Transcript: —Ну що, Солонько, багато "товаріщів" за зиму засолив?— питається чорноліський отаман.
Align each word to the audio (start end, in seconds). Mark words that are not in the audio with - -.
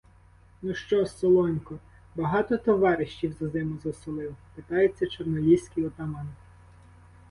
—Ну 0.61 0.73
що, 0.73 1.05
Солонько, 1.05 1.79
багато 2.15 2.57
"товаріщів" 2.57 3.33
за 3.39 3.49
зиму 3.49 3.77
засолив?— 3.83 4.35
питається 4.55 5.07
чорноліський 5.07 5.85
отаман. 5.85 6.27